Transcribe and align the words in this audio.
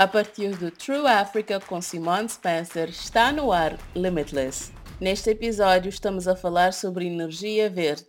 A 0.00 0.08
partir 0.08 0.56
do 0.56 0.70
True 0.70 1.06
Africa 1.06 1.60
com 1.60 1.78
Simone 1.82 2.26
Spencer 2.26 2.88
está 2.88 3.30
no 3.30 3.52
ar 3.52 3.78
Limitless. 3.94 4.72
Neste 4.98 5.28
episódio 5.28 5.90
estamos 5.90 6.26
a 6.26 6.34
falar 6.34 6.72
sobre 6.72 7.04
energia 7.04 7.68
verde. 7.68 8.06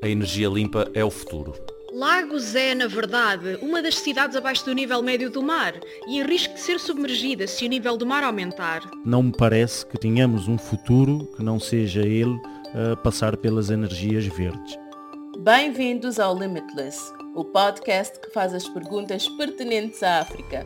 A 0.00 0.08
energia 0.08 0.48
limpa 0.48 0.88
é 0.94 1.04
o 1.04 1.10
futuro. 1.10 1.52
Lagos 1.92 2.54
é, 2.54 2.72
na 2.72 2.86
verdade, 2.86 3.58
uma 3.60 3.82
das 3.82 3.98
cidades 3.98 4.36
abaixo 4.36 4.64
do 4.64 4.72
nível 4.72 5.02
médio 5.02 5.28
do 5.28 5.42
mar 5.42 5.74
e 6.06 6.20
em 6.20 6.22
risco 6.22 6.54
de 6.54 6.60
ser 6.60 6.78
submergida 6.78 7.48
se 7.48 7.66
o 7.66 7.68
nível 7.68 7.96
do 7.96 8.06
mar 8.06 8.22
aumentar. 8.22 8.88
Não 9.04 9.24
me 9.24 9.32
parece 9.36 9.84
que 9.86 9.98
tenhamos 9.98 10.46
um 10.46 10.56
futuro 10.56 11.26
que 11.36 11.42
não 11.42 11.58
seja 11.58 12.02
ele 12.02 12.40
a 12.92 12.94
passar 12.94 13.36
pelas 13.36 13.70
energias 13.70 14.24
verdes. 14.26 14.78
Bem-vindos 15.40 16.20
ao 16.20 16.38
Limitless, 16.38 17.12
o 17.34 17.44
podcast 17.44 18.20
que 18.20 18.30
faz 18.30 18.54
as 18.54 18.68
perguntas 18.68 19.28
pertinentes 19.30 20.00
à 20.04 20.20
África. 20.20 20.64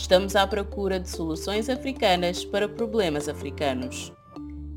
Estamos 0.00 0.34
à 0.34 0.46
procura 0.46 0.98
de 0.98 1.08
soluções 1.08 1.68
africanas 1.68 2.42
para 2.42 2.66
problemas 2.66 3.28
africanos. 3.28 4.10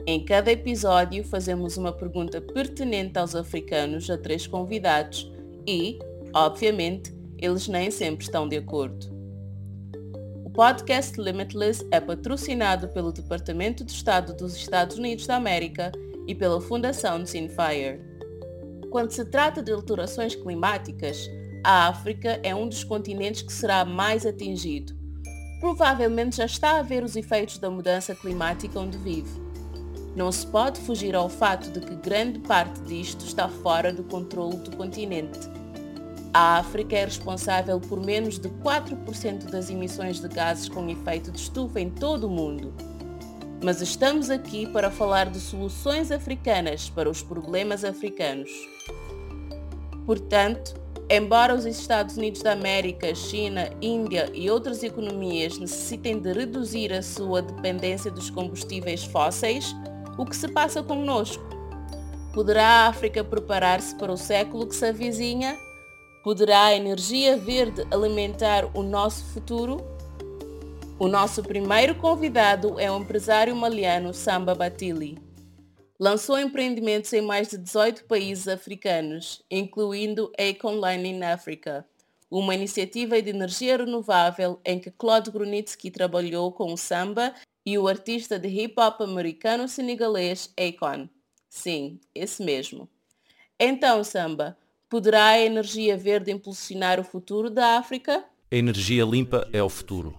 Em 0.05 0.23
cada 0.23 0.51
episódio 0.51 1.23
fazemos 1.23 1.77
uma 1.77 1.93
pergunta 1.93 2.41
pertinente 2.41 3.17
aos 3.17 3.33
africanos 3.33 4.09
a 4.09 4.17
três 4.17 4.45
convidados 4.45 5.31
e, 5.65 5.97
obviamente, 6.35 7.15
eles 7.39 7.69
nem 7.69 7.89
sempre 7.89 8.25
estão 8.25 8.47
de 8.47 8.57
acordo. 8.57 9.07
O 10.43 10.51
podcast 10.51 11.19
Limitless 11.19 11.87
é 11.89 12.01
patrocinado 12.01 12.89
pelo 12.89 13.13
Departamento 13.13 13.83
de 13.85 13.93
Estado 13.93 14.35
dos 14.35 14.55
Estados 14.55 14.97
Unidos 14.97 15.25
da 15.25 15.37
América 15.37 15.91
e 16.27 16.35
pela 16.35 16.61
Fundação 16.61 17.25
Zinfire. 17.25 18.01
Quando 18.91 19.11
se 19.11 19.23
trata 19.25 19.63
de 19.63 19.71
alterações 19.71 20.35
climáticas, 20.35 21.27
a 21.63 21.87
África 21.87 22.39
é 22.43 22.53
um 22.53 22.67
dos 22.67 22.83
continentes 22.83 23.41
que 23.41 23.53
será 23.53 23.85
mais 23.85 24.25
atingido 24.25 25.01
provavelmente 25.63 26.35
já 26.35 26.45
está 26.45 26.77
a 26.77 26.81
ver 26.81 27.05
os 27.05 27.15
efeitos 27.15 27.57
da 27.57 27.69
mudança 27.69 28.13
climática 28.13 28.77
onde 28.77 28.97
vive. 28.97 29.41
Não 30.13 30.29
se 30.29 30.45
pode 30.45 30.77
fugir 30.81 31.15
ao 31.15 31.29
fato 31.29 31.71
de 31.71 31.79
que 31.79 31.95
grande 31.95 32.39
parte 32.39 32.81
disto 32.81 33.23
está 33.23 33.47
fora 33.47 33.93
do 33.93 34.03
controle 34.03 34.57
do 34.57 34.75
continente. 34.75 35.39
A 36.33 36.57
África 36.57 36.97
é 36.97 37.05
responsável 37.05 37.79
por 37.79 38.05
menos 38.05 38.37
de 38.37 38.49
4% 38.49 39.49
das 39.49 39.69
emissões 39.69 40.19
de 40.19 40.27
gases 40.27 40.67
com 40.67 40.89
efeito 40.89 41.31
de 41.31 41.39
estufa 41.39 41.79
em 41.79 41.89
todo 41.89 42.25
o 42.25 42.29
mundo. 42.29 42.73
Mas 43.63 43.79
estamos 43.79 44.29
aqui 44.29 44.67
para 44.67 44.91
falar 44.91 45.29
de 45.29 45.39
soluções 45.39 46.11
africanas 46.11 46.89
para 46.89 47.09
os 47.09 47.23
problemas 47.23 47.85
africanos. 47.85 48.51
Portanto, 50.05 50.82
Embora 51.15 51.53
os 51.53 51.63
Estados 51.63 52.17
Unidos 52.17 52.41
da 52.41 52.53
América, 52.53 53.13
China, 53.13 53.69
Índia 53.79 54.31
e 54.33 54.49
outras 54.49 54.81
economias 54.81 55.59
necessitem 55.59 56.19
de 56.19 56.33
reduzir 56.33 56.91
a 56.91 57.03
sua 57.03 57.39
dependência 57.39 58.09
dos 58.09 58.31
combustíveis 58.31 59.03
fósseis, 59.03 59.75
o 60.17 60.25
que 60.25 60.35
se 60.35 60.47
passa 60.47 60.81
conosco? 60.81 61.43
Poderá 62.33 62.65
a 62.65 62.87
África 62.87 63.23
preparar-se 63.23 63.93
para 63.93 64.11
o 64.11 64.17
século 64.17 64.65
que 64.65 64.75
se 64.75 64.87
avizinha? 64.87 65.55
Poderá 66.23 66.63
a 66.63 66.75
energia 66.75 67.37
verde 67.37 67.85
alimentar 67.91 68.67
o 68.73 68.81
nosso 68.81 69.23
futuro? 69.25 69.85
O 70.97 71.07
nosso 71.07 71.43
primeiro 71.43 71.93
convidado 71.93 72.79
é 72.79 72.91
o 72.91 72.97
empresário 72.97 73.55
maliano 73.55 74.15
Samba 74.15 74.55
Batili 74.55 75.22
lançou 76.03 76.37
empreendimentos 76.37 77.13
em 77.13 77.21
mais 77.21 77.47
de 77.47 77.57
18 77.57 78.03
países 78.03 78.49
africanos, 78.49 79.41
incluindo 79.49 80.33
Acon 80.37 80.75
Line 80.75 81.07
in 81.07 81.23
Africa, 81.23 81.87
uma 82.29 82.53
iniciativa 82.53 83.21
de 83.21 83.29
energia 83.29 83.77
renovável 83.77 84.59
em 84.65 84.81
que 84.81 84.91
Claude 84.91 85.31
Grunitsky 85.31 85.89
trabalhou 85.89 86.51
com 86.51 86.73
o 86.73 86.77
samba 86.77 87.33
e 87.65 87.77
o 87.77 87.87
artista 87.87 88.37
de 88.37 88.49
hip-hop 88.49 89.01
americano-senegalês 89.01 90.53
Akon. 90.57 91.07
Sim, 91.47 92.01
esse 92.13 92.43
mesmo. 92.43 92.89
Então, 93.57 94.03
Samba, 94.03 94.57
poderá 94.89 95.27
a 95.27 95.39
energia 95.39 95.95
verde 95.95 96.33
impulsionar 96.33 96.99
o 96.99 97.03
futuro 97.05 97.49
da 97.49 97.77
África? 97.77 98.25
A 98.51 98.55
energia 98.57 99.05
limpa 99.05 99.47
é 99.53 99.63
o 99.63 99.69
futuro. 99.69 100.17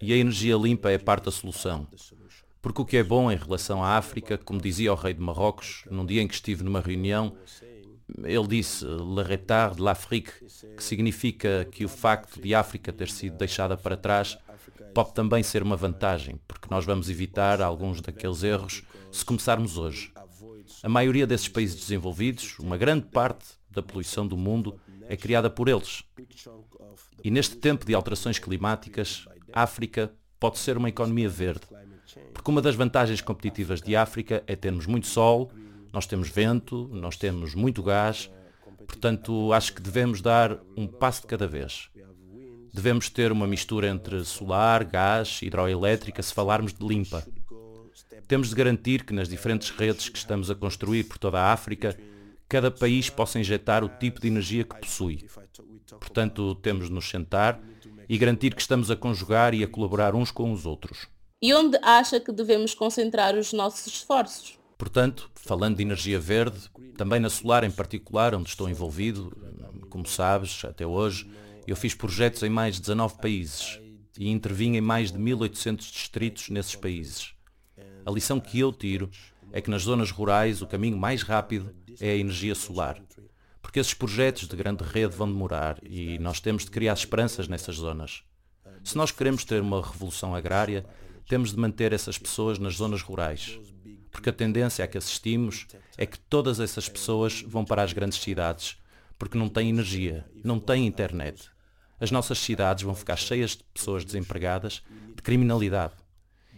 E 0.00 0.12
a 0.12 0.16
energia 0.16 0.54
limpa 0.54 0.92
é 0.92 0.98
parte 0.98 1.24
da 1.24 1.32
solução. 1.32 1.88
Porque 2.60 2.82
o 2.82 2.84
que 2.84 2.96
é 2.96 3.04
bom 3.04 3.30
em 3.30 3.36
relação 3.36 3.82
à 3.82 3.96
África, 3.96 4.36
como 4.36 4.60
dizia 4.60 4.92
o 4.92 4.96
rei 4.96 5.14
de 5.14 5.20
Marrocos, 5.20 5.84
num 5.90 6.04
dia 6.04 6.22
em 6.22 6.28
que 6.28 6.34
estive 6.34 6.64
numa 6.64 6.80
reunião, 6.80 7.36
ele 8.24 8.46
disse 8.48 8.84
Le 8.84 9.22
retard 9.22 9.76
de 9.76 9.82
l'Afrique, 9.82 10.32
que 10.76 10.82
significa 10.82 11.66
que 11.70 11.84
o 11.84 11.88
facto 11.88 12.40
de 12.40 12.54
África 12.54 12.92
ter 12.92 13.08
sido 13.08 13.36
deixada 13.36 13.76
para 13.76 13.96
trás 13.96 14.38
pode 14.94 15.14
também 15.14 15.42
ser 15.42 15.62
uma 15.62 15.76
vantagem, 15.76 16.40
porque 16.48 16.68
nós 16.70 16.84
vamos 16.84 17.08
evitar 17.08 17.60
alguns 17.60 18.00
daqueles 18.00 18.42
erros 18.42 18.82
se 19.12 19.24
começarmos 19.24 19.76
hoje. 19.76 20.12
A 20.82 20.88
maioria 20.88 21.26
desses 21.26 21.48
países 21.48 21.76
desenvolvidos, 21.76 22.58
uma 22.58 22.76
grande 22.76 23.06
parte 23.06 23.46
da 23.70 23.82
poluição 23.82 24.26
do 24.26 24.36
mundo, 24.36 24.80
é 25.08 25.16
criada 25.16 25.48
por 25.48 25.68
eles. 25.68 26.02
E 27.22 27.30
neste 27.30 27.56
tempo 27.56 27.86
de 27.86 27.94
alterações 27.94 28.38
climáticas, 28.38 29.26
a 29.52 29.62
África 29.62 30.12
pode 30.40 30.58
ser 30.58 30.76
uma 30.76 30.88
economia 30.88 31.28
verde 31.28 31.66
porque 32.32 32.50
uma 32.50 32.62
das 32.62 32.74
vantagens 32.74 33.20
competitivas 33.20 33.80
de 33.80 33.96
África 33.96 34.42
é 34.46 34.56
termos 34.56 34.86
muito 34.86 35.06
sol, 35.06 35.50
nós 35.92 36.06
temos 36.06 36.28
vento, 36.28 36.88
nós 36.92 37.16
temos 37.16 37.54
muito 37.54 37.82
gás, 37.82 38.30
portanto 38.86 39.52
acho 39.52 39.74
que 39.74 39.82
devemos 39.82 40.20
dar 40.20 40.58
um 40.76 40.86
passo 40.86 41.22
de 41.22 41.26
cada 41.26 41.46
vez. 41.46 41.90
Devemos 42.72 43.08
ter 43.08 43.32
uma 43.32 43.46
mistura 43.46 43.88
entre 43.88 44.24
solar, 44.24 44.84
gás, 44.84 45.40
hidroelétrica, 45.42 46.22
se 46.22 46.32
falarmos 46.32 46.72
de 46.72 46.86
limpa. 46.86 47.26
Temos 48.26 48.50
de 48.50 48.54
garantir 48.54 49.04
que 49.04 49.14
nas 49.14 49.28
diferentes 49.28 49.70
redes 49.70 50.08
que 50.08 50.18
estamos 50.18 50.50
a 50.50 50.54
construir 50.54 51.04
por 51.04 51.18
toda 51.18 51.40
a 51.40 51.52
África, 51.52 51.98
cada 52.48 52.70
país 52.70 53.10
possa 53.10 53.38
injetar 53.38 53.82
o 53.82 53.88
tipo 53.88 54.20
de 54.20 54.28
energia 54.28 54.64
que 54.64 54.76
possui. 54.76 55.26
Portanto, 55.98 56.54
temos 56.56 56.88
de 56.88 56.92
nos 56.92 57.08
sentar 57.08 57.60
e 58.08 58.16
garantir 58.16 58.54
que 58.54 58.60
estamos 58.60 58.90
a 58.90 58.96
conjugar 58.96 59.54
e 59.54 59.64
a 59.64 59.68
colaborar 59.68 60.14
uns 60.14 60.30
com 60.30 60.52
os 60.52 60.64
outros 60.64 61.08
e 61.40 61.54
onde 61.54 61.78
acha 61.82 62.18
que 62.20 62.32
devemos 62.32 62.74
concentrar 62.74 63.36
os 63.36 63.52
nossos 63.52 63.86
esforços. 63.86 64.58
Portanto, 64.76 65.30
falando 65.34 65.76
de 65.76 65.82
energia 65.82 66.18
verde, 66.18 66.58
também 66.96 67.20
na 67.20 67.30
solar 67.30 67.64
em 67.64 67.70
particular, 67.70 68.34
onde 68.34 68.48
estou 68.48 68.68
envolvido, 68.68 69.36
como 69.90 70.06
sabes, 70.06 70.64
até 70.64 70.86
hoje, 70.86 71.30
eu 71.66 71.76
fiz 71.76 71.94
projetos 71.94 72.42
em 72.42 72.48
mais 72.48 72.76
de 72.76 72.82
19 72.82 73.18
países 73.18 73.80
e 74.18 74.28
intervim 74.28 74.76
em 74.76 74.80
mais 74.80 75.12
de 75.12 75.18
1800 75.18 75.86
distritos 75.86 76.48
nesses 76.48 76.74
países. 76.74 77.34
A 78.04 78.10
lição 78.10 78.40
que 78.40 78.58
eu 78.58 78.72
tiro 78.72 79.10
é 79.52 79.60
que 79.60 79.70
nas 79.70 79.82
zonas 79.82 80.10
rurais 80.10 80.62
o 80.62 80.66
caminho 80.66 80.96
mais 80.96 81.22
rápido 81.22 81.74
é 82.00 82.10
a 82.10 82.16
energia 82.16 82.54
solar, 82.54 83.00
porque 83.60 83.80
esses 83.80 83.94
projetos 83.94 84.48
de 84.48 84.56
grande 84.56 84.82
rede 84.84 85.14
vão 85.14 85.30
demorar 85.30 85.78
e 85.82 86.18
nós 86.18 86.40
temos 86.40 86.64
de 86.64 86.70
criar 86.70 86.94
esperanças 86.94 87.48
nessas 87.48 87.76
zonas. 87.76 88.22
Se 88.84 88.96
nós 88.96 89.10
queremos 89.10 89.44
ter 89.44 89.60
uma 89.60 89.82
revolução 89.82 90.34
agrária, 90.34 90.86
temos 91.28 91.52
de 91.52 91.58
manter 91.58 91.92
essas 91.92 92.16
pessoas 92.16 92.58
nas 92.58 92.74
zonas 92.76 93.02
rurais, 93.02 93.60
porque 94.10 94.30
a 94.30 94.32
tendência 94.32 94.84
a 94.84 94.88
que 94.88 94.96
assistimos 94.96 95.66
é 95.96 96.06
que 96.06 96.18
todas 96.18 96.58
essas 96.58 96.88
pessoas 96.88 97.42
vão 97.42 97.64
para 97.64 97.82
as 97.82 97.92
grandes 97.92 98.18
cidades, 98.18 98.78
porque 99.18 99.36
não 99.36 99.48
têm 99.48 99.68
energia, 99.68 100.24
não 100.42 100.58
têm 100.58 100.86
internet. 100.86 101.50
As 102.00 102.10
nossas 102.10 102.38
cidades 102.38 102.84
vão 102.84 102.94
ficar 102.94 103.16
cheias 103.16 103.50
de 103.50 103.64
pessoas 103.74 104.04
desempregadas, 104.04 104.82
de 105.14 105.22
criminalidade. 105.22 105.94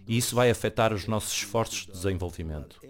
E 0.06 0.16
isso 0.16 0.36
vai 0.36 0.50
afetar 0.50 0.92
os 0.92 1.06
nossos 1.06 1.32
esforços 1.32 1.86
de 1.86 1.92
desenvolvimento. 1.92 2.80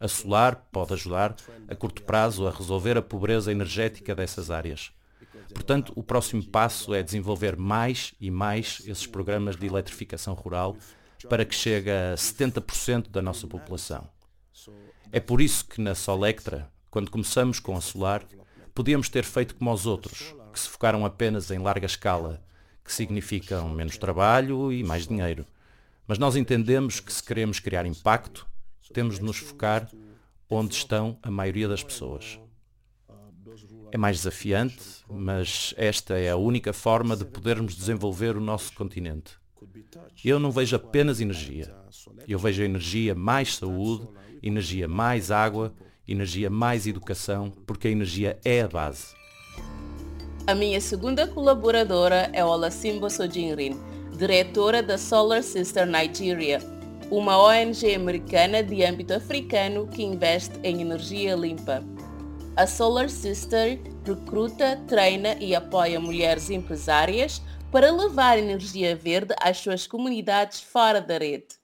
A 0.00 0.08
solar 0.08 0.68
pode 0.72 0.94
ajudar, 0.94 1.36
a 1.68 1.74
curto 1.74 2.02
prazo, 2.02 2.46
a 2.46 2.50
resolver 2.50 2.96
a 2.96 3.02
pobreza 3.02 3.52
energética 3.52 4.14
dessas 4.14 4.50
áreas. 4.50 4.92
Portanto, 5.52 5.92
o 5.96 6.02
próximo 6.02 6.44
passo 6.44 6.94
é 6.94 7.02
desenvolver 7.02 7.56
mais 7.56 8.14
e 8.20 8.30
mais 8.30 8.82
esses 8.86 9.06
programas 9.06 9.56
de 9.56 9.66
eletrificação 9.66 10.34
rural 10.34 10.76
para 11.28 11.44
que 11.44 11.54
chegue 11.54 11.90
a 11.90 12.14
70% 12.14 13.10
da 13.10 13.22
nossa 13.22 13.46
população. 13.46 14.08
É 15.12 15.20
por 15.20 15.40
isso 15.40 15.64
que 15.66 15.80
na 15.80 15.94
Solectra, 15.94 16.70
quando 16.90 17.10
começamos 17.10 17.60
com 17.60 17.76
a 17.76 17.80
solar, 17.80 18.26
podíamos 18.74 19.08
ter 19.08 19.24
feito 19.24 19.54
como 19.54 19.72
os 19.72 19.86
outros, 19.86 20.34
que 20.52 20.58
se 20.58 20.68
focaram 20.68 21.04
apenas 21.04 21.50
em 21.50 21.58
larga 21.58 21.86
escala, 21.86 22.42
que 22.84 22.92
significam 22.92 23.68
menos 23.68 23.96
trabalho 23.96 24.72
e 24.72 24.82
mais 24.82 25.06
dinheiro. 25.06 25.46
Mas 26.06 26.18
nós 26.18 26.36
entendemos 26.36 27.00
que 27.00 27.12
se 27.12 27.22
queremos 27.22 27.58
criar 27.58 27.86
impacto, 27.86 28.46
temos 28.92 29.18
de 29.18 29.24
nos 29.24 29.38
focar 29.38 29.88
onde 30.50 30.74
estão 30.74 31.18
a 31.22 31.30
maioria 31.30 31.66
das 31.66 31.82
pessoas. 31.82 32.38
É 33.90 33.96
mais 33.96 34.18
desafiante, 34.18 35.04
mas 35.08 35.72
esta 35.76 36.18
é 36.18 36.30
a 36.30 36.36
única 36.36 36.72
forma 36.72 37.16
de 37.16 37.24
podermos 37.24 37.74
desenvolver 37.76 38.36
o 38.36 38.40
nosso 38.40 38.72
continente. 38.72 39.43
Eu 40.24 40.38
não 40.38 40.50
vejo 40.50 40.76
apenas 40.76 41.20
energia. 41.20 41.74
Eu 42.28 42.38
vejo 42.38 42.62
energia 42.62 43.14
mais 43.14 43.56
saúde, 43.56 44.08
energia 44.42 44.88
mais 44.88 45.30
água, 45.30 45.74
energia 46.06 46.50
mais 46.50 46.86
educação, 46.86 47.50
porque 47.66 47.88
a 47.88 47.90
energia 47.90 48.38
é 48.44 48.62
a 48.62 48.68
base. 48.68 49.14
A 50.46 50.54
minha 50.54 50.80
segunda 50.80 51.26
colaboradora 51.26 52.30
é 52.32 52.44
Olasimbo 52.44 53.08
Sojinrin, 53.08 53.78
diretora 54.18 54.82
da 54.82 54.98
Solar 54.98 55.42
Sister 55.42 55.86
Nigeria, 55.86 56.60
uma 57.10 57.38
ONG 57.38 57.94
americana 57.94 58.62
de 58.62 58.84
âmbito 58.84 59.14
africano 59.14 59.86
que 59.86 60.02
investe 60.02 60.52
em 60.62 60.82
energia 60.82 61.34
limpa. 61.34 61.82
A 62.56 62.66
Solar 62.66 63.08
Sister 63.08 63.80
recruta, 64.06 64.76
treina 64.86 65.34
e 65.40 65.54
apoia 65.54 65.98
mulheres 65.98 66.50
empresárias 66.50 67.42
para 67.74 67.90
levar 67.90 68.38
energia 68.38 68.94
verde 68.94 69.34
às 69.40 69.58
suas 69.58 69.84
comunidades 69.84 70.60
fora 70.60 71.00
da 71.00 71.18
rede. 71.18 71.56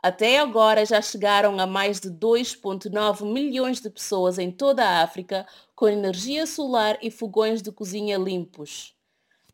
Até 0.00 0.38
agora 0.38 0.86
já 0.86 1.02
chegaram 1.02 1.58
a 1.58 1.66
mais 1.66 1.98
de 1.98 2.08
2,9 2.08 3.24
milhões 3.24 3.80
de 3.80 3.90
pessoas 3.90 4.38
em 4.38 4.52
toda 4.52 4.84
a 4.84 5.02
África 5.02 5.44
com 5.74 5.88
energia 5.88 6.46
solar 6.46 6.96
e 7.02 7.10
fogões 7.10 7.60
de 7.60 7.72
cozinha 7.72 8.16
limpos. 8.16 8.94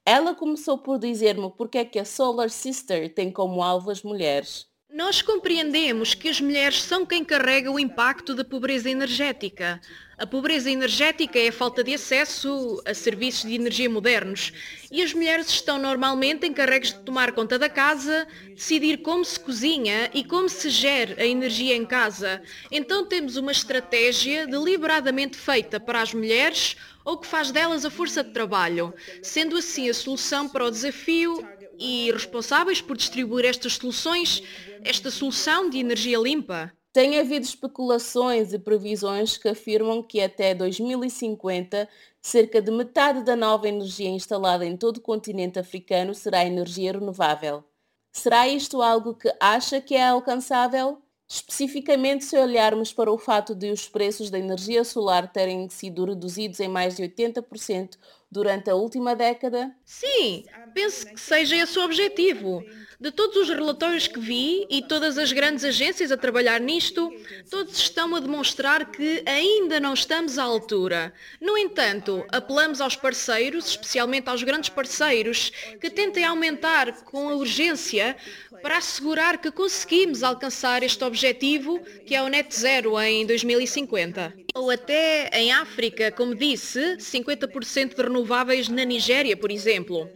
Ela 0.05 0.35
começou 0.35 0.77
por 0.77 0.99
dizer-me 0.99 1.51
porque 1.57 1.79
é 1.79 1.85
que 1.87 1.99
a 1.99 2.05
Solar 2.05 2.51
Sister 2.51 3.15
tem 3.15 3.33
como 3.33 3.63
alvo 3.63 3.91
as 3.91 4.03
mulheres. 4.03 4.67
Nós 4.93 5.23
compreendemos 5.23 6.13
que 6.13 6.29
as 6.29 6.43
mulheres 6.43 6.83
são 6.83 7.07
quem 7.07 7.25
carrega 7.25 7.71
o 7.71 7.81
impacto 7.81 8.35
da 8.35 8.45
pobreza 8.45 8.91
energética. 8.91 9.81
A 10.17 10.27
pobreza 10.27 10.71
energética 10.71 11.41
é 11.41 11.49
a 11.49 11.53
falta 11.53 11.83
de 11.83 11.93
acesso 11.93 12.81
a 12.87 12.95
serviços 12.95 13.49
de 13.49 13.57
energia 13.57 13.91
modernos 13.91 14.53
e 14.91 15.03
as 15.03 15.13
mulheres 15.13 15.49
estão 15.49 15.77
normalmente 15.77 16.47
encarregues 16.47 16.93
de 16.93 17.01
tomar 17.01 17.33
conta 17.33 17.59
da 17.59 17.69
casa, 17.69 18.27
decidir 18.51 18.99
como 18.99 19.25
se 19.25 19.41
cozinha 19.41 20.09
e 20.15 20.23
como 20.23 20.49
se 20.49 20.71
gera 20.71 21.21
a 21.21 21.27
energia 21.27 21.75
em 21.75 21.85
casa. 21.85 22.41
Então 22.71 23.05
temos 23.05 23.37
uma 23.37 23.51
estratégia 23.51 24.47
deliberadamente 24.47 25.37
feita 25.37 25.81
para 25.81 26.01
as 26.01 26.15
mulheres 26.15 26.77
ou 27.05 27.19
que 27.19 27.27
faz 27.27 27.51
delas 27.51 27.85
a 27.85 27.91
força 27.91 28.23
de 28.23 28.31
trabalho, 28.31 28.95
sendo 29.21 29.57
assim 29.57 29.89
a 29.89 29.95
solução 29.95 30.49
para 30.49 30.65
o 30.65 30.71
desafio 30.71 31.45
e 31.77 32.13
responsáveis 32.13 32.81
por 32.81 32.97
distribuir 32.97 33.45
estas 33.45 33.75
soluções, 33.75 34.41
esta 34.85 35.11
solução 35.11 35.69
de 35.69 35.79
energia 35.79 36.19
limpa? 36.19 36.73
Tem 36.95 37.19
havido 37.19 37.45
especulações 37.45 38.53
e 38.53 38.59
previsões 38.59 39.37
que 39.37 39.49
afirmam 39.49 40.01
que 40.01 40.21
até 40.21 40.55
2050 40.55 41.89
cerca 42.23 42.63
de 42.63 42.71
metade 42.71 43.25
da 43.25 43.35
nova 43.35 43.69
energia 43.69 44.09
instalada 44.09 44.65
em 44.65 44.77
todo 44.77 44.99
o 44.99 45.01
continente 45.01 45.59
africano 45.59 46.15
será 46.15 46.47
energia 46.47 46.93
renovável. 46.93 47.65
Será 48.13 48.47
isto 48.47 48.81
algo 48.81 49.13
que 49.17 49.29
acha 49.41 49.81
que 49.81 49.97
é 49.97 50.07
alcançável? 50.07 51.03
Especificamente 51.29 52.25
se 52.25 52.39
olharmos 52.39 52.93
para 52.93 53.11
o 53.11 53.19
fato 53.19 53.57
de 53.57 53.73
os 53.73 53.89
preços 53.89 54.31
da 54.31 54.39
energia 54.39 54.85
solar 54.85 55.33
terem 55.33 55.69
sido 55.69 56.05
reduzidos 56.05 56.61
em 56.61 56.69
mais 56.69 56.95
de 56.95 57.03
80% 57.03 57.99
durante 58.35 58.69
a 58.69 58.75
última 58.75 59.15
década? 59.15 59.73
Sim, 59.85 60.45
penso 60.75 61.07
que 61.07 61.21
seja 61.21 61.57
esse 61.57 61.79
o 61.79 61.85
objetivo. 61.85 62.65
De 63.01 63.13
todos 63.13 63.37
os 63.37 63.49
relatórios 63.49 64.09
que 64.09 64.19
vi 64.19 64.67
e 64.69 64.83
todas 64.83 65.19
as 65.19 65.31
grandes 65.31 65.65
agências 65.65 66.11
a 66.11 66.17
trabalhar 66.17 66.61
nisto, 66.61 67.13
todos 67.49 67.79
estão 67.79 68.13
a 68.17 68.19
demonstrar 68.19 68.91
que 68.91 69.23
ainda 69.25 69.79
não 69.79 69.95
estamos 69.95 70.37
à 70.37 70.43
altura. 70.43 71.15
No 71.41 71.57
entanto, 71.57 72.25
apelamos 72.33 72.81
aos 72.81 72.97
parceiros, 72.97 73.69
especialmente 73.69 74.29
aos 74.29 74.43
grandes 74.43 74.69
parceiros, 74.69 75.51
que 75.81 75.89
tentem 75.89 76.25
aumentar 76.25 77.05
com 77.05 77.37
urgência 77.37 78.17
para 78.61 78.79
assegurar 78.79 79.41
que 79.41 79.53
conseguimos 79.53 80.25
alcançar 80.25 80.83
este 80.83 81.05
objetivo, 81.05 81.79
que 82.05 82.17
é 82.17 82.23
o 82.23 82.29
net 82.29 82.53
zero 82.53 83.01
em 83.01 83.25
2050. 83.27 84.44
Ou 84.57 84.71
até 84.71 85.29
em 85.33 85.51
África, 85.51 86.13
como 86.13 86.33
disse, 86.33 86.97
50% 86.99 87.97
de 87.97 88.03
renováveis 88.03 88.69
na 88.69 88.85
Nigéria, 88.85 89.37
por 89.37 89.51
exemplo. 89.51 90.09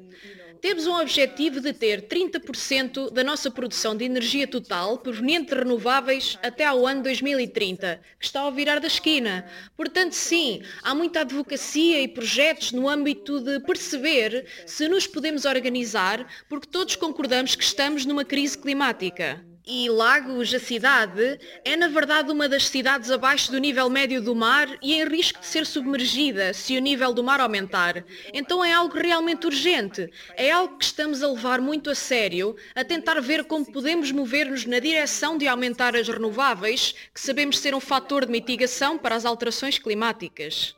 Temos 0.60 0.86
um 0.86 0.94
objetivo 0.94 1.60
de 1.60 1.72
ter 1.72 2.02
30% 2.02 3.10
da 3.10 3.24
nossa 3.24 3.50
produção 3.50 3.96
de 3.96 4.04
energia 4.04 4.46
total 4.46 4.98
proveniente 4.98 5.52
de 5.52 5.56
renováveis 5.56 6.38
até 6.40 6.64
ao 6.64 6.86
ano 6.86 7.02
2030, 7.02 8.00
que 8.18 8.26
está 8.26 8.40
ao 8.40 8.52
virar 8.52 8.78
da 8.78 8.86
esquina. 8.86 9.44
Portanto, 9.76 10.12
sim, 10.12 10.62
há 10.84 10.94
muita 10.94 11.22
advocacia 11.22 12.00
e 12.00 12.06
projetos 12.06 12.70
no 12.70 12.88
âmbito 12.88 13.40
de 13.40 13.58
perceber 13.58 14.46
se 14.66 14.88
nos 14.88 15.04
podemos 15.04 15.46
organizar, 15.46 16.24
porque 16.48 16.68
todos 16.68 16.94
concordamos 16.94 17.56
que 17.56 17.64
estamos 17.64 18.06
numa 18.06 18.24
crise 18.24 18.56
climática. 18.56 19.47
E 19.70 19.90
Lagos, 19.90 20.54
a 20.54 20.58
cidade, 20.58 21.38
é 21.62 21.76
na 21.76 21.88
verdade 21.88 22.32
uma 22.32 22.48
das 22.48 22.68
cidades 22.68 23.10
abaixo 23.10 23.52
do 23.52 23.58
nível 23.58 23.90
médio 23.90 24.22
do 24.22 24.34
mar 24.34 24.66
e 24.80 24.94
em 24.94 25.06
risco 25.06 25.40
de 25.40 25.44
ser 25.46 25.66
submergida 25.66 26.54
se 26.54 26.74
o 26.78 26.80
nível 26.80 27.12
do 27.12 27.22
mar 27.22 27.38
aumentar. 27.38 28.02
Então 28.32 28.64
é 28.64 28.72
algo 28.72 28.96
realmente 28.96 29.44
urgente. 29.46 30.10
É 30.34 30.50
algo 30.50 30.78
que 30.78 30.84
estamos 30.86 31.22
a 31.22 31.28
levar 31.28 31.60
muito 31.60 31.90
a 31.90 31.94
sério, 31.94 32.56
a 32.74 32.82
tentar 32.82 33.20
ver 33.20 33.44
como 33.44 33.70
podemos 33.70 34.10
mover-nos 34.10 34.64
na 34.64 34.78
direção 34.78 35.36
de 35.36 35.46
aumentar 35.46 35.94
as 35.94 36.08
renováveis, 36.08 36.94
que 37.12 37.20
sabemos 37.20 37.58
ser 37.58 37.74
um 37.74 37.80
fator 37.80 38.24
de 38.24 38.32
mitigação 38.32 38.96
para 38.96 39.16
as 39.16 39.26
alterações 39.26 39.78
climáticas. 39.78 40.74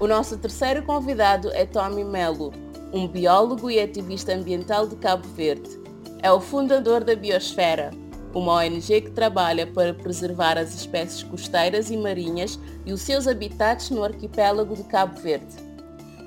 O 0.00 0.06
nosso 0.06 0.38
terceiro 0.38 0.82
convidado 0.82 1.50
é 1.50 1.66
Tommy 1.66 2.04
Melo, 2.04 2.54
um 2.90 3.06
biólogo 3.06 3.70
e 3.70 3.78
ativista 3.78 4.32
ambiental 4.32 4.86
de 4.86 4.96
Cabo 4.96 5.28
Verde. 5.28 5.85
É 6.22 6.32
o 6.32 6.40
fundador 6.40 7.04
da 7.04 7.14
Biosfera, 7.14 7.90
uma 8.34 8.54
ONG 8.54 9.02
que 9.02 9.10
trabalha 9.10 9.66
para 9.66 9.94
preservar 9.94 10.58
as 10.58 10.74
espécies 10.74 11.22
costeiras 11.22 11.90
e 11.90 11.96
marinhas 11.96 12.58
e 12.84 12.92
os 12.92 13.02
seus 13.02 13.28
habitats 13.28 13.90
no 13.90 14.02
arquipélago 14.02 14.74
de 14.74 14.84
Cabo 14.84 15.20
Verde. 15.20 15.54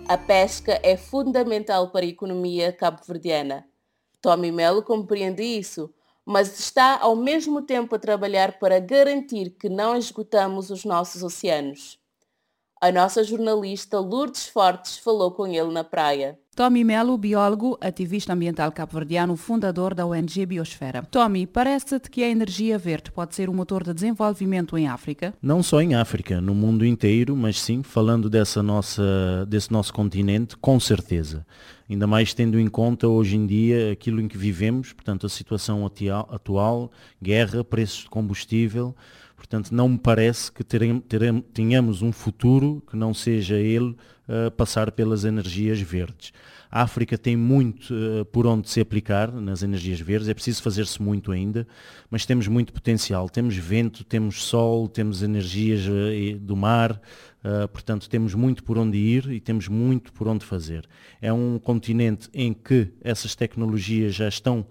A 0.07 0.17
pesca 0.17 0.79
é 0.83 0.95
fundamental 0.95 1.89
para 1.89 2.05
a 2.05 2.09
economia 2.09 2.71
cabo-verdiana. 2.71 3.65
Tommy 4.21 4.51
Melo 4.51 4.81
compreende 4.81 5.43
isso, 5.43 5.93
mas 6.25 6.59
está 6.59 6.99
ao 6.99 7.15
mesmo 7.15 7.61
tempo 7.61 7.95
a 7.95 7.99
trabalhar 7.99 8.59
para 8.59 8.79
garantir 8.79 9.51
que 9.51 9.69
não 9.69 9.97
esgotamos 9.97 10.69
os 10.69 10.85
nossos 10.85 11.23
oceanos. 11.23 11.99
A 12.81 12.91
nossa 12.91 13.23
jornalista 13.23 13.99
Lourdes 13.99 14.47
Fortes 14.47 14.97
falou 14.97 15.31
com 15.31 15.45
ele 15.45 15.71
na 15.71 15.83
praia. 15.83 16.39
Tommy 16.59 16.83
Melo, 16.83 17.17
biólogo, 17.17 17.77
ativista 17.79 18.33
ambiental 18.33 18.69
cabo-verdiano, 18.73 19.37
fundador 19.37 19.95
da 19.95 20.05
ONG 20.05 20.45
Biosfera. 20.45 21.03
Tommy, 21.03 21.47
parece-te 21.47 22.09
que 22.09 22.21
a 22.21 22.27
energia 22.27 22.77
verde 22.77 23.13
pode 23.13 23.33
ser 23.33 23.49
um 23.49 23.53
motor 23.53 23.81
de 23.81 23.93
desenvolvimento 23.93 24.77
em 24.77 24.85
África? 24.85 25.33
Não 25.41 25.63
só 25.63 25.81
em 25.81 25.95
África, 25.95 26.41
no 26.41 26.53
mundo 26.53 26.85
inteiro, 26.85 27.33
mas 27.33 27.61
sim, 27.61 27.81
falando 27.81 28.29
dessa 28.29 28.61
nossa, 28.61 29.45
desse 29.47 29.71
nosso 29.71 29.93
continente, 29.93 30.57
com 30.57 30.77
certeza. 30.81 31.45
Ainda 31.89 32.05
mais 32.05 32.33
tendo 32.33 32.59
em 32.59 32.67
conta 32.67 33.07
hoje 33.07 33.37
em 33.37 33.47
dia 33.47 33.93
aquilo 33.93 34.19
em 34.19 34.27
que 34.27 34.37
vivemos, 34.37 34.91
portanto 34.91 35.25
a 35.25 35.29
situação 35.29 35.89
atual, 36.29 36.91
guerra, 37.21 37.63
preços 37.63 37.99
de 37.99 38.09
combustível, 38.09 38.93
Portanto, 39.39 39.71
não 39.71 39.87
me 39.87 39.97
parece 39.97 40.51
que 40.51 40.65
tenhamos 41.53 42.01
um 42.01 42.11
futuro 42.11 42.83
que 42.89 42.97
não 42.97 43.13
seja 43.13 43.55
ele 43.55 43.95
uh, 44.29 44.51
passar 44.51 44.91
pelas 44.91 45.25
energias 45.25 45.81
verdes. 45.81 46.31
A 46.71 46.83
África 46.83 47.17
tem 47.17 47.35
muito 47.35 47.91
uh, 47.91 48.23
por 48.25 48.45
onde 48.45 48.69
se 48.69 48.79
aplicar 48.79 49.31
nas 49.31 49.63
energias 49.63 49.99
verdes, 49.99 50.29
é 50.29 50.33
preciso 50.35 50.61
fazer-se 50.61 51.01
muito 51.01 51.31
ainda, 51.31 51.67
mas 52.11 52.27
temos 52.27 52.47
muito 52.47 52.71
potencial. 52.71 53.27
Temos 53.27 53.55
vento, 53.55 54.03
temos 54.03 54.43
sol, 54.43 54.87
temos 54.87 55.23
energias 55.23 55.81
uh, 55.87 56.39
do 56.39 56.55
mar, 56.55 57.01
portanto, 57.71 58.09
temos 58.09 58.35
muito 58.35 58.61
por 58.65 58.77
onde 58.77 58.97
ir 58.97 59.31
e 59.31 59.39
temos 59.39 59.69
muito 59.69 60.11
por 60.11 60.27
onde 60.27 60.43
fazer. 60.43 60.85
É 61.21 61.31
um 61.31 61.57
continente 61.57 62.29
em 62.33 62.53
que 62.53 62.89
essas 63.01 63.33
tecnologias 63.33 64.13
já 64.13 64.27
estão, 64.27 64.65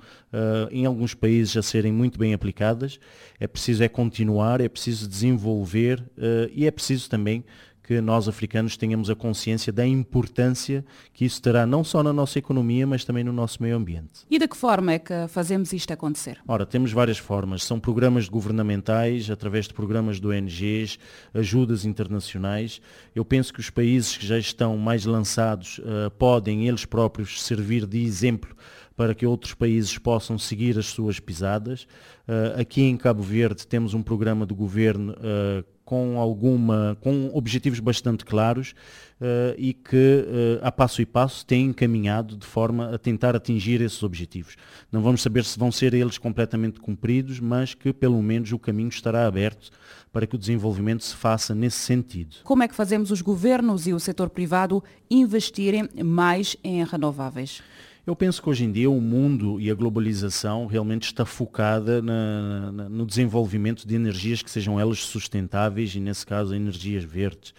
em 0.70 0.84
alguns 0.84 1.14
países, 1.14 1.56
a 1.56 1.62
serem 1.62 1.90
muito 1.90 2.18
bem 2.18 2.34
aplicadas. 2.34 3.00
É 3.40 3.46
preciso 3.46 3.82
é 3.82 3.88
continuar, 3.88 4.60
é 4.60 4.68
preciso 4.68 5.08
desenvolver 5.08 6.04
e 6.52 6.66
é 6.66 6.70
preciso 6.70 7.08
também 7.08 7.42
que 7.88 8.02
nós 8.02 8.28
africanos 8.28 8.76
tenhamos 8.76 9.08
a 9.08 9.14
consciência 9.14 9.72
da 9.72 9.86
importância 9.86 10.84
que 11.14 11.24
isso 11.24 11.40
terá 11.40 11.64
não 11.64 11.82
só 11.82 12.02
na 12.02 12.12
nossa 12.12 12.38
economia, 12.38 12.86
mas 12.86 13.02
também 13.02 13.24
no 13.24 13.32
nosso 13.32 13.62
meio 13.62 13.74
ambiente. 13.74 14.26
E 14.30 14.38
de 14.38 14.46
que 14.46 14.58
forma 14.58 14.92
é 14.92 14.98
que 14.98 15.26
fazemos 15.26 15.72
isto 15.72 15.90
acontecer? 15.90 16.38
Ora, 16.46 16.66
temos 16.66 16.92
várias 16.92 17.16
formas. 17.16 17.64
São 17.64 17.80
programas 17.80 18.28
governamentais, 18.28 19.30
através 19.30 19.66
de 19.66 19.72
programas 19.72 20.20
de 20.20 20.26
ONGs, 20.26 20.98
ajudas 21.32 21.86
internacionais. 21.86 22.78
Eu 23.14 23.24
penso 23.24 23.54
que 23.54 23.60
os 23.60 23.70
países 23.70 24.18
que 24.18 24.26
já 24.26 24.38
estão 24.38 24.76
mais 24.76 25.06
lançados 25.06 25.78
uh, 25.78 26.10
podem 26.18 26.68
eles 26.68 26.84
próprios 26.84 27.42
servir 27.42 27.86
de 27.86 28.04
exemplo 28.04 28.54
para 28.98 29.14
que 29.14 29.24
outros 29.24 29.54
países 29.54 29.96
possam 29.96 30.36
seguir 30.36 30.76
as 30.76 30.86
suas 30.86 31.20
pisadas. 31.20 31.86
Uh, 32.28 32.60
aqui 32.60 32.82
em 32.82 32.94
Cabo 32.94 33.22
Verde 33.22 33.66
temos 33.66 33.94
um 33.94 34.02
programa 34.02 34.44
do 34.44 34.54
governo 34.54 35.12
uh, 35.14 35.64
com 35.82 36.20
alguma, 36.20 36.94
com 37.00 37.30
objetivos 37.32 37.80
bastante 37.80 38.22
claros 38.22 38.74
uh, 39.18 39.54
e 39.56 39.72
que 39.72 40.26
a 40.60 40.70
passo 40.70 41.00
e 41.00 41.06
passo 41.06 41.46
tem 41.46 41.64
encaminhado 41.64 42.36
de 42.36 42.46
forma 42.46 42.94
a 42.94 42.98
tentar 42.98 43.34
atingir 43.34 43.80
esses 43.80 44.02
objetivos. 44.02 44.56
Não 44.92 45.00
vamos 45.00 45.22
saber 45.22 45.42
se 45.46 45.58
vão 45.58 45.72
ser 45.72 45.94
eles 45.94 46.18
completamente 46.18 46.78
cumpridos, 46.78 47.40
mas 47.40 47.72
que 47.72 47.94
pelo 47.94 48.22
menos 48.22 48.52
o 48.52 48.58
caminho 48.58 48.90
estará 48.90 49.26
aberto 49.26 49.70
para 50.12 50.26
que 50.26 50.34
o 50.34 50.38
desenvolvimento 50.38 51.04
se 51.04 51.16
faça 51.16 51.54
nesse 51.54 51.78
sentido. 51.78 52.36
Como 52.44 52.62
é 52.62 52.68
que 52.68 52.74
fazemos 52.74 53.10
os 53.10 53.22
governos 53.22 53.86
e 53.86 53.94
o 53.94 54.00
setor 54.00 54.28
privado 54.28 54.84
investirem 55.10 55.88
mais 56.04 56.58
em 56.62 56.84
renováveis? 56.84 57.62
Eu 58.08 58.16
penso 58.16 58.40
que 58.40 58.48
hoje 58.48 58.64
em 58.64 58.72
dia 58.72 58.90
o 58.90 59.02
mundo 59.02 59.60
e 59.60 59.70
a 59.70 59.74
globalização 59.74 60.64
realmente 60.64 61.02
está 61.02 61.26
focada 61.26 62.00
na, 62.00 62.72
na, 62.72 62.88
no 62.88 63.04
desenvolvimento 63.04 63.86
de 63.86 63.94
energias 63.94 64.40
que 64.40 64.50
sejam 64.50 64.80
elas 64.80 65.00
sustentáveis 65.00 65.94
e, 65.94 66.00
nesse 66.00 66.24
caso, 66.24 66.54
energias 66.54 67.04
verdes. 67.04 67.50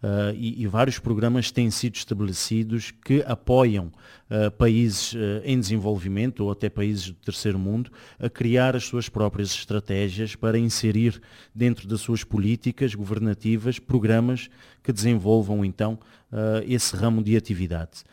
Uh, 0.00 0.30
e, 0.36 0.62
e, 0.62 0.66
vários 0.68 1.00
programas 1.00 1.50
têm 1.50 1.70
sido 1.72 1.96
estabelecidos 1.96 2.92
que 3.04 3.24
apoiam 3.26 3.86
uh, 4.30 4.48
países 4.52 5.14
uh, 5.14 5.42
em 5.42 5.58
desenvolvimento 5.58 6.44
ou 6.44 6.52
até 6.52 6.68
países 6.68 7.08
do 7.08 7.14
terceiro 7.14 7.58
mundo 7.58 7.90
a 8.16 8.28
criar 8.28 8.76
as 8.76 8.84
suas 8.84 9.08
próprias 9.08 9.50
estratégias 9.50 10.36
para 10.36 10.56
inserir 10.56 11.20
dentro 11.52 11.88
das 11.88 12.02
suas 12.02 12.22
políticas 12.22 12.94
governativas 12.94 13.80
programas 13.80 14.48
que 14.84 14.92
desenvolvam 14.92 15.64
então 15.64 15.98
esse 16.66 16.96
ramo 16.96 17.22
de 17.22 17.36
atividade. 17.36 18.04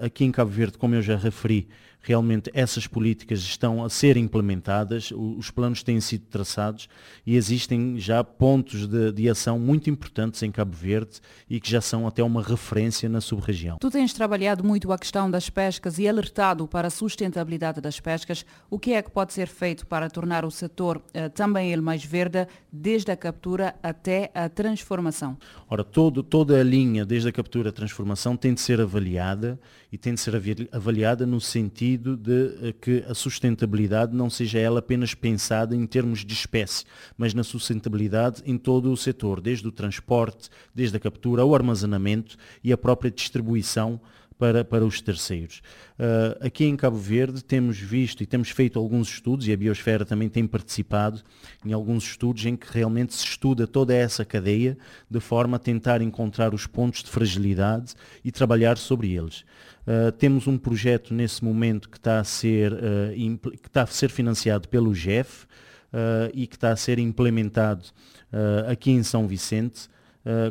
aqui 0.00 0.24
em 0.24 0.32
Cabo 0.32 0.50
Verde, 0.50 0.78
como 0.78 0.94
eu 0.94 1.02
já 1.02 1.16
referi, 1.16 1.68
realmente 2.06 2.50
essas 2.54 2.86
políticas 2.86 3.40
estão 3.40 3.84
a 3.84 3.90
ser 3.90 4.16
implementadas, 4.16 5.10
os 5.10 5.50
planos 5.50 5.82
têm 5.82 6.00
sido 6.00 6.24
traçados 6.26 6.88
e 7.26 7.34
existem 7.34 7.98
já 7.98 8.22
pontos 8.22 8.86
de, 8.86 9.10
de 9.10 9.28
ação 9.28 9.58
muito 9.58 9.90
importantes 9.90 10.40
em 10.42 10.52
Cabo 10.52 10.76
Verde 10.76 11.20
e 11.50 11.58
que 11.58 11.68
já 11.68 11.80
são 11.80 12.06
até 12.06 12.22
uma 12.22 12.40
referência 12.40 13.08
na 13.08 13.20
sub-região. 13.20 13.78
Tu 13.80 13.90
tens 13.90 14.12
trabalhado 14.12 14.62
muito 14.62 14.92
a 14.92 14.98
questão 14.98 15.28
das 15.28 15.50
pescas 15.50 15.98
e 15.98 16.06
alertado 16.06 16.68
para 16.68 16.86
a 16.86 16.90
sustentabilidade 16.90 17.80
das 17.80 17.98
pescas. 17.98 18.46
O 18.70 18.78
que 18.78 18.92
é 18.92 19.02
que 19.02 19.10
pode 19.10 19.32
ser 19.32 19.48
feito 19.48 19.84
para 19.84 20.08
tornar 20.08 20.44
o 20.44 20.50
setor 20.50 20.98
uh, 20.98 21.30
também 21.30 21.72
ele 21.72 21.82
mais 21.82 22.04
verde, 22.04 22.46
desde 22.70 23.10
a 23.10 23.16
captura 23.16 23.74
até 23.82 24.30
a 24.32 24.48
transformação? 24.48 25.36
Ora, 25.68 25.82
todo, 25.82 26.22
toda 26.22 26.60
a 26.60 26.62
linha, 26.62 27.04
desde 27.04 27.28
a 27.28 27.32
captura 27.32 27.70
à 27.70 27.72
transformação, 27.72 28.36
tem 28.36 28.54
de 28.54 28.60
ser 28.60 28.80
avaliada 28.80 29.58
e 29.90 29.98
tem 29.98 30.14
de 30.14 30.20
ser 30.20 30.34
avaliada 30.72 31.26
no 31.26 31.40
sentido 31.40 31.95
sentido 31.96 32.16
de 32.16 32.68
eh, 32.68 32.74
que 32.80 33.04
a 33.08 33.14
sustentabilidade 33.14 34.14
não 34.14 34.28
seja 34.28 34.58
ela 34.58 34.80
apenas 34.80 35.14
pensada 35.14 35.74
em 35.74 35.86
termos 35.86 36.24
de 36.24 36.34
espécie, 36.34 36.84
mas 37.16 37.32
na 37.32 37.42
sustentabilidade 37.42 38.42
em 38.44 38.58
todo 38.58 38.92
o 38.92 38.96
setor, 38.96 39.40
desde 39.40 39.66
o 39.66 39.72
transporte, 39.72 40.50
desde 40.74 40.96
a 40.96 41.00
captura 41.00 41.42
ao 41.42 41.54
armazenamento 41.54 42.36
e 42.62 42.72
a 42.72 42.78
própria 42.78 43.10
distribuição 43.10 44.00
para, 44.38 44.64
para 44.64 44.84
os 44.84 45.00
terceiros. 45.00 45.62
Uh, 45.98 46.46
aqui 46.46 46.64
em 46.64 46.76
Cabo 46.76 46.96
Verde 46.96 47.42
temos 47.42 47.78
visto 47.78 48.22
e 48.22 48.26
temos 48.26 48.50
feito 48.50 48.78
alguns 48.78 49.08
estudos, 49.08 49.48
e 49.48 49.52
a 49.52 49.56
Biosfera 49.56 50.04
também 50.04 50.28
tem 50.28 50.46
participado 50.46 51.22
em 51.64 51.72
alguns 51.72 52.04
estudos 52.04 52.44
em 52.44 52.56
que 52.56 52.66
realmente 52.70 53.14
se 53.14 53.24
estuda 53.24 53.66
toda 53.66 53.94
essa 53.94 54.24
cadeia 54.24 54.76
de 55.10 55.20
forma 55.20 55.56
a 55.56 55.60
tentar 55.60 56.02
encontrar 56.02 56.54
os 56.54 56.66
pontos 56.66 57.02
de 57.02 57.10
fragilidade 57.10 57.94
e 58.24 58.30
trabalhar 58.30 58.76
sobre 58.76 59.14
eles. 59.14 59.44
Uh, 59.86 60.12
temos 60.12 60.46
um 60.46 60.58
projeto 60.58 61.14
nesse 61.14 61.42
momento 61.44 61.88
que 61.88 61.96
está 61.96 62.18
a 62.20 62.24
ser, 62.24 62.72
uh, 62.72 63.38
que 63.50 63.68
está 63.68 63.82
a 63.82 63.86
ser 63.86 64.10
financiado 64.10 64.68
pelo 64.68 64.94
GEF 64.94 65.46
e 66.34 66.46
que 66.46 66.56
está 66.56 66.72
a 66.72 66.76
ser 66.76 66.98
implementado 66.98 67.84
aqui 68.68 68.90
em 68.90 69.02
São 69.02 69.26
Vicente, 69.26 69.88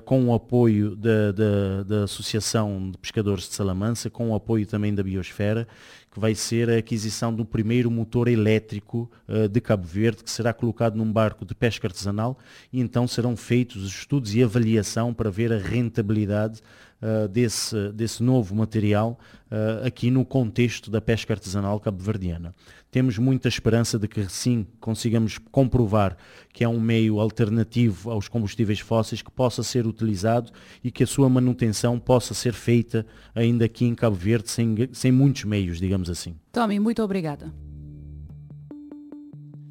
com 0.05 0.25
o 0.25 0.33
apoio 0.33 0.95
da, 0.95 1.31
da, 1.33 1.83
da, 1.83 2.03
Associação 2.05 2.91
de 2.91 2.97
Pescadores 2.97 3.47
de 3.47 3.53
Salamanca, 3.53 4.09
com 4.09 4.29
o 4.29 4.35
apoio 4.35 4.65
também 4.65 4.95
da 4.95 5.03
Biosfera, 5.03 5.67
que 6.11 6.19
vai 6.19 6.33
ser 6.33 6.69
a 6.69 6.77
aquisição 6.77 7.33
do 7.33 7.43
primeiro 7.43 7.91
motor 7.91 8.29
elétrico 8.29 9.11
de 9.51 9.59
Cabo 9.59 9.85
Verde, 9.85 10.23
que 10.23 10.31
será 10.31 10.53
colocado 10.53 10.95
num 10.95 11.11
barco 11.11 11.43
de 11.43 11.53
pesca 11.53 11.87
artesanal 11.87 12.37
e 12.71 12.79
então 12.79 13.05
serão 13.05 13.35
feitos 13.35 13.83
os 13.83 13.89
estudos 13.89 14.33
e 14.33 14.41
avaliação 14.41 15.13
para 15.13 15.29
ver 15.29 15.51
a 15.51 15.57
rentabilidade 15.57 16.61
uh, 17.01 17.27
desse, 17.27 17.91
desse 17.91 18.23
novo 18.23 18.55
material 18.55 19.19
uh, 19.51 19.85
aqui 19.85 20.09
no 20.09 20.25
contexto 20.25 20.89
da 20.89 21.01
pesca 21.01 21.33
artesanal 21.33 21.79
cabo-verdiana. 21.79 22.53
Temos 22.91 23.17
muita 23.17 23.47
esperança 23.47 23.99
de 23.99 24.07
que 24.07 24.29
sim 24.29 24.65
consigamos 24.79 25.37
comprovar 25.37 26.15
que 26.53 26.63
é 26.63 26.69
um 26.69 26.79
meio 26.79 27.19
alternativo 27.19 28.09
aos 28.09 28.29
combustíveis 28.29 28.79
fósseis 28.79 29.21
que 29.21 29.29
possa 29.29 29.63
ser 29.63 29.85
utilizado 29.85 30.51
e 30.83 30.89
que 30.89 31.03
a 31.03 31.07
sua 31.07 31.27
manutenção 31.27 31.99
possa 31.99 32.33
ser 32.33 32.53
feita 32.53 33.05
ainda 33.33 33.65
aqui 33.65 33.85
em 33.85 33.93
Cabo 33.93 34.15
Verde 34.15 34.49
sem, 34.49 34.73
sem 34.93 35.11
muitos 35.11 35.43
meios, 35.43 35.79
digamos 35.79 36.09
assim. 36.09 36.37
Tommy, 36.53 36.79
muito 36.79 37.03
obrigada. 37.03 37.53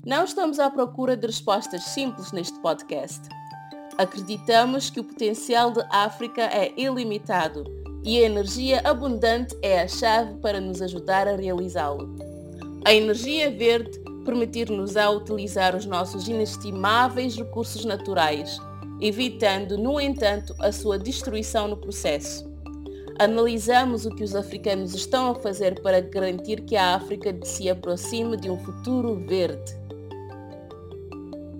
Não 0.07 0.25
estamos 0.25 0.59
à 0.59 0.71
procura 0.71 1.17
de 1.17 1.27
respostas 1.27 1.83
simples 1.85 2.31
neste 2.31 2.61
podcast. 2.61 3.23
Acreditamos 3.97 4.91
que 4.91 4.99
o 4.99 5.05
potencial 5.05 5.71
de 5.71 5.81
África 5.91 6.43
é 6.43 6.73
ilimitado 6.77 7.65
e 8.03 8.19
a 8.19 8.27
energia 8.27 8.81
abundante 8.85 9.57
é 9.63 9.81
a 9.81 9.89
chave 9.89 10.35
para 10.41 10.61
nos 10.61 10.83
ajudar 10.83 11.29
a 11.29 11.37
realizá-lo. 11.37 12.15
A 12.85 12.93
energia 12.93 13.51
verde 13.51 13.99
permitir-nos 14.25 14.97
a 14.97 15.09
utilizar 15.11 15.77
os 15.77 15.87
nossos 15.87 16.27
inestimáveis 16.27 17.37
recursos 17.37 17.85
naturais, 17.85 18.59
evitando, 19.01 19.79
no 19.79 20.01
entanto, 20.01 20.55
a 20.59 20.73
sua 20.73 20.99
destruição 20.99 21.69
no 21.69 21.77
processo. 21.77 22.53
Analisamos 23.19 24.07
o 24.07 24.11
que 24.11 24.25
os 24.25 24.35
africanos 24.35 24.93
estão 24.93 25.31
a 25.31 25.35
fazer 25.37 25.81
para 25.83 26.01
garantir 26.01 26.63
que 26.63 26.77
a 26.77 26.97
África 26.97 27.35
se 27.45 27.71
aproxime 27.71 28.37
de 28.37 28.51
um 28.51 28.59
futuro 28.59 29.15
verde. 29.27 29.73